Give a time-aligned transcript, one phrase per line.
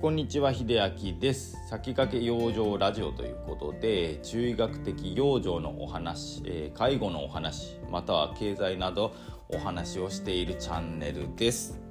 [0.00, 0.80] こんにちは秀
[1.12, 1.58] 明です。
[1.68, 9.12] 先駆け養生ラジオということで中医学的養生のお話、えー、介護のお話または経済など
[9.50, 11.89] お話をしているチャンネルです。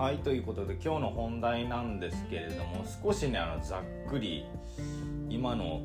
[0.00, 4.46] はいということで今日の本題なんですけれども少しねあのざっくり
[5.28, 5.82] 今の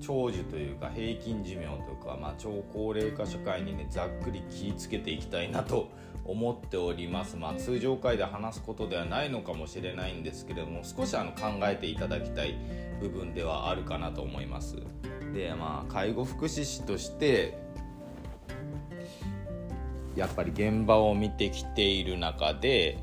[0.00, 5.88] 長寿というか平均寿命というか、まあ、超高齢化社会にねざっくり気をつけていきたいなと
[6.24, 12.58] 思っております、まあ、通常回で話すことではないのかもしれないんですけれども少しあの考えていただきたい
[13.00, 14.78] 部分ではあるかなと思います。
[15.32, 17.56] でまあ介護福祉士として
[20.16, 22.98] やっぱり現場を見てきている中で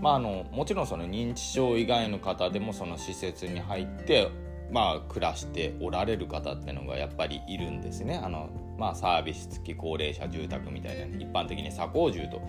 [0.00, 4.30] まあ、あのもちろんその認知症以外の方でもその施設に入って
[4.70, 8.20] まあ、暮らしておられる方っていうのがやっぱりいるんですね。
[8.22, 12.42] あの、まあ、サービス付き高齢者住宅みたいな、一般的に左高住と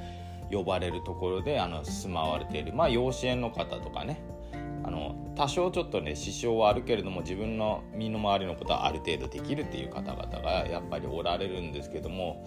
[0.52, 4.22] 呼ばれるところであの住まわれている、まあ、養子縁の方とかね。
[4.83, 12.45] あの多少ちょっとね支障はあるけれども自分の身の回りのことはある程度できるっていう方々がやっぱりおられるんですけども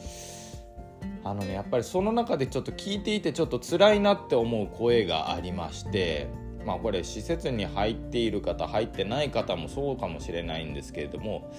[1.24, 6.28] あのねやっぱりその中でちょっと聞いていてちょっと辛いなって思う声がありまして
[6.64, 11.52] まあこれ施設に入っている方入ってない方もそうかもしれないんですけれども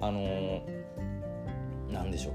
[0.00, 0.62] あの
[1.90, 2.34] 何でしょう。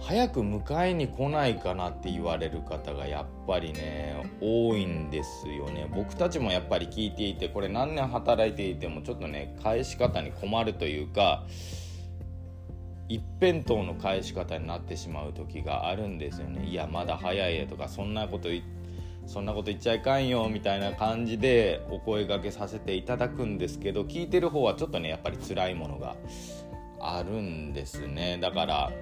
[0.00, 5.86] 早く迎えに来ないかなって言われる方がやっぱりね多いんですよね。
[5.94, 11.44] 僕たちもやっぱり聞いていてこれ何年働いていてもちょっとね返し方に困るというか
[13.08, 16.66] 一辺倒の返し方になってしまう時があるんですよね。
[16.66, 18.48] いやまだ早いやとかそんなこと
[19.26, 26.16] そんなこと言っちゃいかんよみたいな感じでお声がけさせていただくんですけど聞いてる方はちょっとねやっぱり辛いものが
[27.00, 28.38] あるんですね。
[28.40, 28.92] だから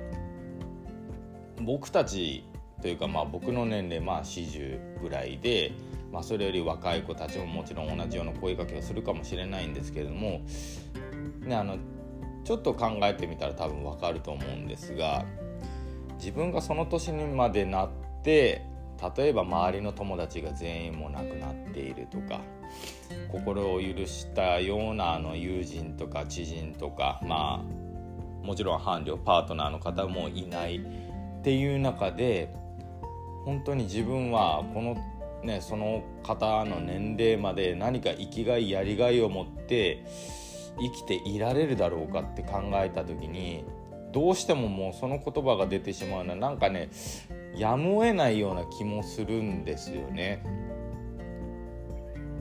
[1.63, 2.45] 僕たち
[2.83, 5.73] というかまあ僕の年齢まあ40ぐらいで、
[6.13, 10.43] まあ、それより若い子たちももちろん同じような声かけをするかもしれないんですけれども、
[11.41, 11.79] ね、あの
[12.47, 15.25] ちょっと考えてみたら多分わかると思うんですが
[16.19, 17.91] 自分がその年にまでなっ
[18.23, 18.65] て
[19.17, 22.41] 例えば周りの友達が全員も亡くなっているとか
[23.33, 32.55] 心を許したようなあの友人とか知人とかまあもちろん伴侶パートナーの方もいないっていう中で
[33.45, 34.97] 本当に自分はこの
[35.43, 40.05] ねその方の年齢まで何か生きがいやりがいを持って
[40.79, 43.65] 生きていられるだろうかって考えた時に
[44.13, 46.91] どうしてももうその言葉が出てしまうのはなんかね
[47.55, 50.43] やむを得ないような気もするんですよね。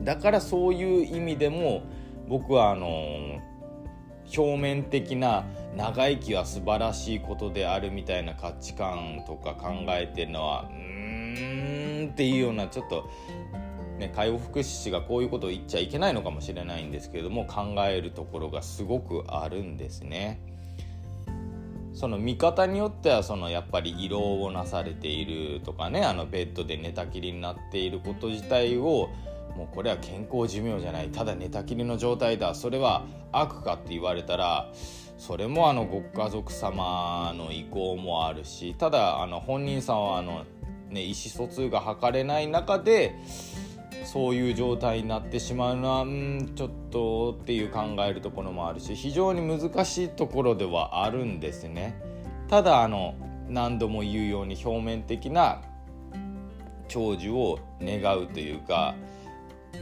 [0.02, 1.82] だからそういう意味でも
[2.28, 3.40] 僕はあの
[4.36, 5.44] 表面的な
[5.76, 13.08] 長生きは素晴らしいことであるみたいな価値観とか考えてるのはうーんっていうようなちょっと
[13.98, 20.40] ね、介護福祉士がこういうことを言っちゃいけないのかもしれないんですけれども考えるところがすごくあるんですね。
[21.96, 29.08] その見方によってはそのやっぱり胃ろうをなされているとかねあのベッドで寝たきりになっていること自体を
[29.56, 34.70] もうこれは健康寿命じゃないただ寝たきりの状態だそれは悪かって言われたら
[35.16, 40.44] それもあのご家族様の意向もあるしただあの本人さんはあの、
[40.90, 43.14] ね、意思疎通が図れない中で
[44.06, 52.00] そういう状態になってしまうのはんちょっとっていう考えるところもあるし非常に難しいところではあるんですね。
[52.48, 53.14] ただあの
[53.48, 55.60] 何度も言うように表面的な
[56.86, 58.94] 長寿を願うというか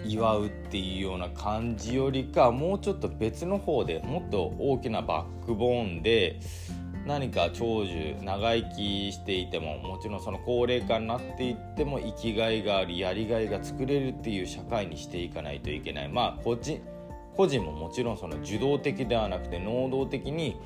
[0.06, 6.40] 祝うっていうような感じよりかもうちょっと別の方でもっと大きなバックボーンで
[7.06, 16.08] 何か長寿長生きしていてももちろんその高齢化になっていっても生きがいがありやりがいが作れるっていう社会にしていかないといけない。
[16.08, 16.80] まあ個人
[17.36, 20.56] 個人ももちろんその受動的ではなくて能動的に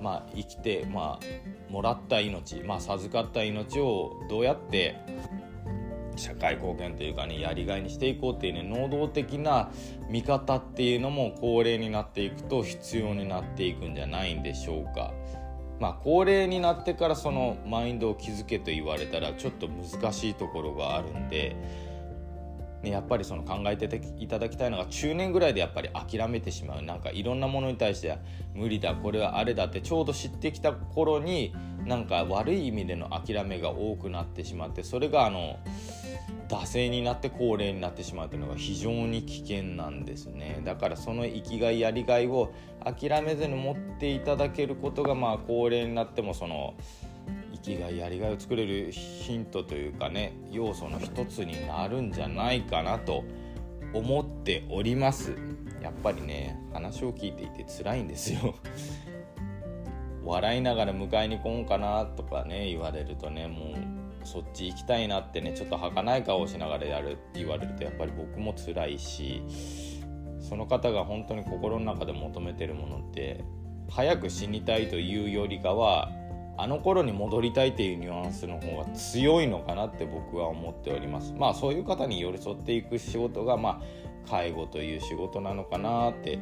[0.00, 4.96] まあ生きてまあもらった命まあ授かった命をどうやって
[6.16, 9.70] 社会貢献というかねやりがいにしていこうっていうね能動的な
[10.08, 15.12] 見方っていうのも高齢になっていくと必要になっていくんじゃないんでしょうか。
[15.80, 21.56] まあ、高齢になってからそのマインドを築けと言われたらちょっと難しいところがあるんで、
[22.82, 28.16] ね、やっぱりその考えてていただきたいのが中年ぐらいでやっぱり諦めてしまうなんかいろんなものに対して
[28.54, 31.52] 無理だこれはあれだってちょうど知ってきた頃に
[31.84, 35.58] なんか悪い意味での諦めが多くなってしまってそれがあの
[36.54, 40.62] 惰性になって高齢になってしまうというのが非常に危険なんですね。
[40.64, 42.52] だからその生きがいやりがいを
[42.84, 46.74] 諦めずに持っていただけることがまあ高齢になってもその
[47.54, 53.24] 生きがいやりがいを作れるヒントというかね要素の一つになるんじゃないかなと
[53.92, 55.36] 思っております。
[55.82, 58.54] やっぱりね話を聞いていて辛いんですよ。
[60.22, 69.42] 笑いながら迎えに来んかなとかね言われるとねもうそっち行きたいなってねちょっと儚い顔をしながらやるって言われるとやっぱり僕も辛いし
[70.40, 73.44] その方が本当に心の中で求めてるものって
[73.90, 76.10] 早く死にたいというよりかは
[76.56, 81.34] あの頃に戻りたいっていうニュアンスの方が強いのかなって僕は思っております。
[81.36, 86.38] まあそういう方に寄り添っていく仕事がまあ介護という仕事なのかなって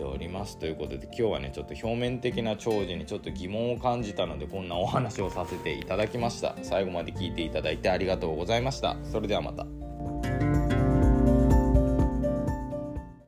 [0.00, 6.56] ておりますということで今日はねちょっと表面的な長寿にちょっと疑問を感じたのでこんなお話をさせていただきました。
[6.62, 8.96] 最後まで聞いていただいてありがとうございました。
[9.04, 9.79] それではまた。